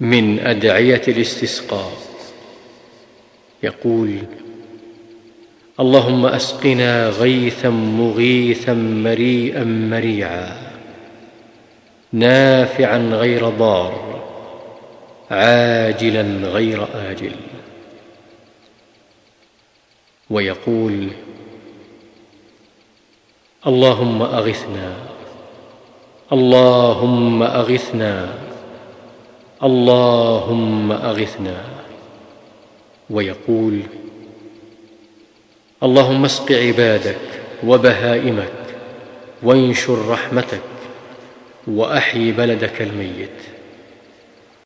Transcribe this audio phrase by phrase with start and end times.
[0.00, 1.92] من أدعية الاستسقاء.
[3.62, 4.18] يقول
[5.80, 10.72] اللهم أسقنا غيثا مغيثا مريئا مريعا
[12.12, 14.22] نافعا غير ضار
[15.30, 17.36] عاجلا غير آجل.
[20.30, 21.08] ويقول
[23.66, 24.96] اللهم أغثنا
[26.32, 28.45] اللهم أغثنا
[29.62, 31.64] اللهم أغثنا.
[33.10, 33.80] ويقول
[35.82, 37.18] اللهم اسق عبادك
[37.64, 38.52] وبهائمك
[39.42, 40.60] وانشر رحمتك
[41.66, 43.55] واحي بلدك الميت.